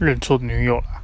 [0.00, 1.03] 认错女友了。